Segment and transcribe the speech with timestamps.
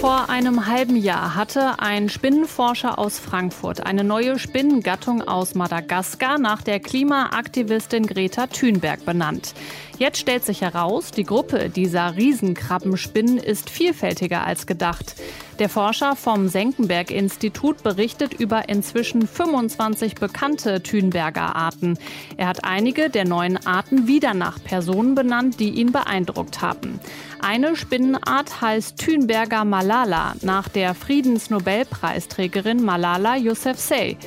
[0.00, 6.62] Vor einem halben Jahr hatte ein Spinnenforscher aus Frankfurt eine neue Spinnengattung aus Madagaskar nach
[6.62, 9.54] der Klimaaktivistin Greta Thunberg benannt.
[9.98, 15.16] Jetzt stellt sich heraus, die Gruppe dieser Riesenkrabbenspinnen ist vielfältiger als gedacht.
[15.58, 21.98] Der Forscher vom Senckenberg-Institut berichtet über inzwischen 25 bekannte Thünberger Arten.
[22.36, 27.00] Er hat einige der neuen Arten wieder nach Personen benannt, die ihn beeindruckt haben.
[27.40, 34.18] Eine Spinnenart heißt Thünberger Malala nach der Friedensnobelpreisträgerin Malala Yousafzai.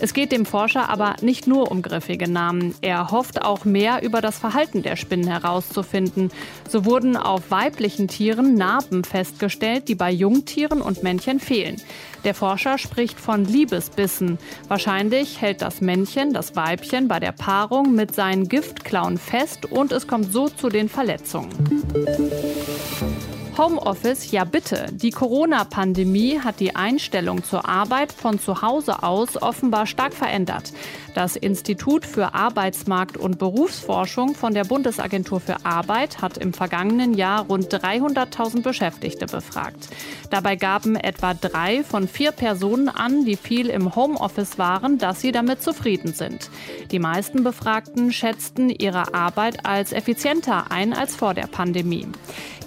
[0.00, 2.72] Es geht dem Forscher aber nicht nur um griffige Namen.
[2.82, 6.30] Er hofft auch mehr über das Verhalten der Spinnen herauszufinden.
[6.68, 11.82] So wurden auf weiblichen Tieren Narben festgestellt, die bei Jungtieren und Männchen fehlen.
[12.22, 14.38] Der Forscher spricht von Liebesbissen.
[14.68, 20.06] Wahrscheinlich hält das Männchen das Weibchen bei der Paarung mit seinen Giftklauen fest und es
[20.06, 21.50] kommt so zu den Verletzungen.
[23.58, 24.86] Homeoffice, ja bitte.
[24.92, 30.72] Die Corona-Pandemie hat die Einstellung zur Arbeit von zu Hause aus offenbar stark verändert.
[31.18, 37.46] Das Institut für Arbeitsmarkt und Berufsforschung von der Bundesagentur für Arbeit hat im vergangenen Jahr
[37.46, 39.88] rund 300.000 Beschäftigte befragt.
[40.30, 45.32] Dabei gaben etwa drei von vier Personen an, die viel im Homeoffice waren, dass sie
[45.32, 46.50] damit zufrieden sind.
[46.92, 52.06] Die meisten Befragten schätzten ihre Arbeit als effizienter ein als vor der Pandemie.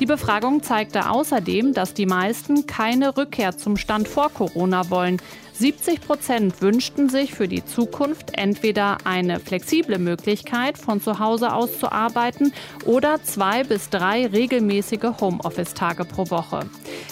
[0.01, 5.21] Die Befragung zeigte außerdem, dass die meisten keine Rückkehr zum Stand vor Corona wollen.
[5.61, 11.77] 70 Prozent wünschten sich für die Zukunft entweder eine flexible Möglichkeit, von zu Hause aus
[11.77, 12.51] zu arbeiten
[12.85, 16.61] oder zwei bis drei regelmäßige Homeoffice-Tage pro Woche.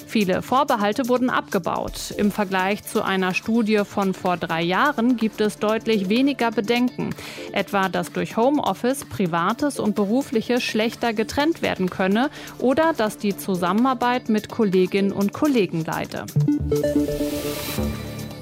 [0.07, 2.11] Viele Vorbehalte wurden abgebaut.
[2.17, 7.11] Im Vergleich zu einer Studie von vor drei Jahren gibt es deutlich weniger Bedenken.
[7.51, 14.27] Etwa, dass durch Homeoffice Privates und Berufliches schlechter getrennt werden könne oder dass die Zusammenarbeit
[14.27, 16.25] mit Kolleginnen und Kollegen leide.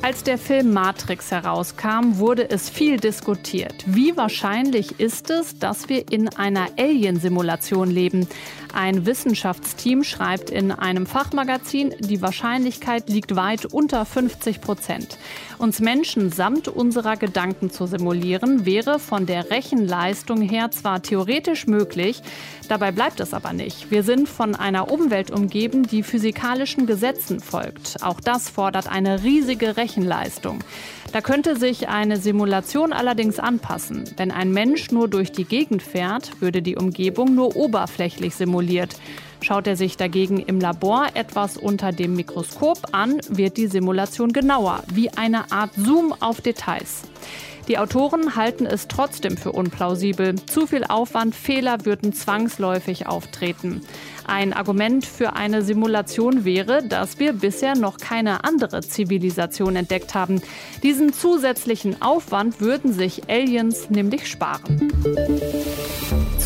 [0.07, 3.83] Als der Film Matrix herauskam, wurde es viel diskutiert.
[3.85, 8.25] Wie wahrscheinlich ist es, dass wir in einer Alien-Simulation leben?
[8.77, 15.17] Ein Wissenschaftsteam schreibt in einem Fachmagazin, die Wahrscheinlichkeit liegt weit unter 50 Prozent.
[15.57, 22.21] Uns Menschen samt unserer Gedanken zu simulieren, wäre von der Rechenleistung her zwar theoretisch möglich,
[22.69, 23.89] dabei bleibt es aber nicht.
[23.89, 28.03] Wir sind von einer Umwelt umgeben, die physikalischen Gesetzen folgt.
[28.03, 30.59] Auch das fordert eine riesige Rechenleistung.
[31.17, 34.03] Da könnte sich eine Simulation allerdings anpassen.
[34.17, 38.95] Wenn ein Mensch nur durch die Gegend fährt, würde die Umgebung nur oberflächlich simuliert.
[39.41, 44.83] Schaut er sich dagegen im Labor etwas unter dem Mikroskop an, wird die Simulation genauer,
[44.93, 47.01] wie eine Art Zoom auf Details.
[47.67, 50.35] Die Autoren halten es trotzdem für unplausibel.
[50.45, 53.81] Zu viel Aufwand, Fehler würden zwangsläufig auftreten.
[54.25, 60.41] Ein Argument für eine Simulation wäre, dass wir bisher noch keine andere Zivilisation entdeckt haben.
[60.81, 64.91] Diesen zusätzlichen Aufwand würden sich Aliens nämlich sparen.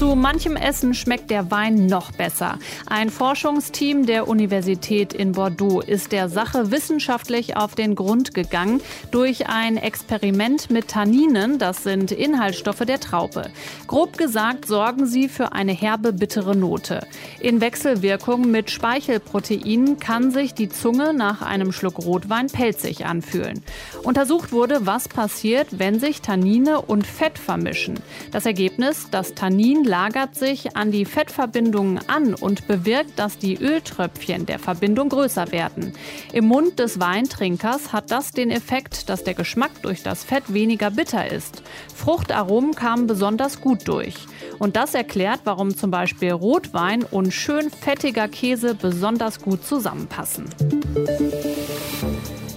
[0.02, 2.58] Zu manchem Essen schmeckt der Wein noch besser.
[2.88, 8.82] Ein Forschungsteam der Universität in Bordeaux ist der Sache wissenschaftlich auf den Grund gegangen
[9.12, 13.52] durch ein Experiment mit Tanninen, das sind Inhaltsstoffe der Traube.
[13.86, 17.06] Grob gesagt sorgen sie für eine herbe, bittere Note.
[17.40, 23.62] In Wechselwirkung mit Speichelproteinen kann sich die Zunge nach einem Schluck Rotwein pelzig anfühlen.
[24.02, 28.00] Untersucht wurde, was passiert, wenn sich Tannine und Fett vermischen.
[28.32, 34.46] Das Ergebnis, das Tannin lagert sich an die Fettverbindungen an und bewirkt, dass die Öltröpfchen
[34.46, 35.92] der Verbindung größer werden.
[36.32, 40.92] Im Mund des Weintrinkers hat das den Effekt, dass der Geschmack durch das Fett weniger
[40.92, 41.62] bitter ist.
[41.94, 44.16] Fruchtaromen kamen besonders gut durch.
[44.60, 50.46] Und das erklärt, warum zum Beispiel Rotwein und schön fettiger Käse besonders gut zusammenpassen.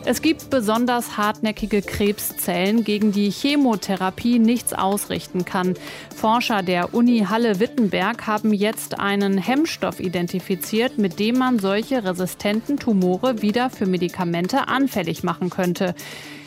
[0.07, 5.75] Es gibt besonders hartnäckige Krebszellen, gegen die Chemotherapie nichts ausrichten kann.
[6.15, 13.41] Forscher der Uni Halle-Wittenberg haben jetzt einen Hemmstoff identifiziert, mit dem man solche resistenten Tumore
[13.41, 15.95] wieder für Medikamente anfällig machen könnte.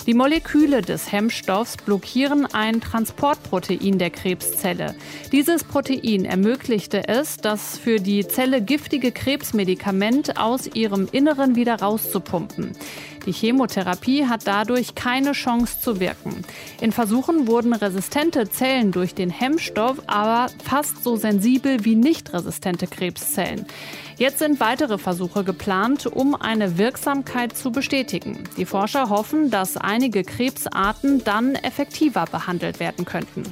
[0.06, 4.96] Die Moleküle des Hemmstoffs blockieren ein Transportprotein der Krebszelle.
[5.34, 12.72] Dieses Protein ermöglichte es, das für die Zelle giftige Krebsmedikament aus ihrem Inneren wieder rauszupumpen.
[13.28, 16.46] Die Chemotherapie hat dadurch keine Chance zu wirken.
[16.80, 22.88] In Versuchen wurden resistente Zellen durch den Hemmstoff aber fast so sensibel wie nicht resistente
[22.88, 23.66] Krebszellen.
[24.18, 28.46] Jetzt sind weitere Versuche geplant, um eine Wirksamkeit zu bestätigen.
[28.56, 33.44] Die Forscher hoffen, dass einige Krebsarten dann effektiver behandelt werden könnten.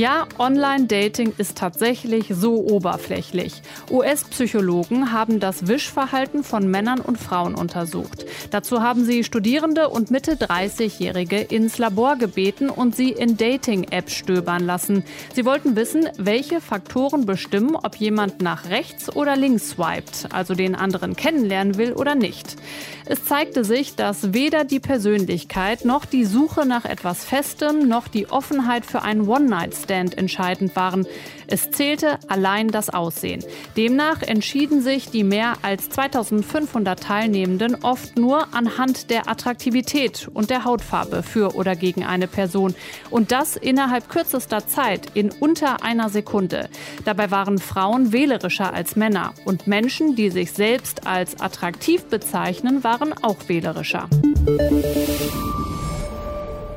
[0.00, 3.60] Ja, Online-Dating ist tatsächlich so oberflächlich.
[3.90, 8.24] US-Psychologen haben das Wischverhalten von Männern und Frauen untersucht.
[8.50, 14.64] Dazu haben sie Studierende und Mitte 30-Jährige ins Labor gebeten und sie in Dating-Apps stöbern
[14.64, 15.04] lassen.
[15.34, 20.76] Sie wollten wissen, welche Faktoren bestimmen, ob jemand nach rechts oder links swiped, also den
[20.76, 22.56] anderen kennenlernen will oder nicht.
[23.04, 28.30] Es zeigte sich, dass weder die Persönlichkeit noch die Suche nach etwas Festem noch die
[28.30, 31.06] Offenheit für einen One-Night-Stand entscheidend waren.
[31.46, 33.44] Es zählte allein das Aussehen.
[33.76, 40.64] Demnach entschieden sich die mehr als 2500 Teilnehmenden oft nur anhand der Attraktivität und der
[40.64, 42.74] Hautfarbe für oder gegen eine Person.
[43.10, 46.68] Und das innerhalb kürzester Zeit in unter einer Sekunde.
[47.04, 49.34] Dabei waren Frauen wählerischer als Männer.
[49.44, 54.08] Und Menschen, die sich selbst als attraktiv bezeichnen, waren auch wählerischer.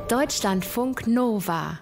[0.08, 1.78] Deutschlandfunk Nova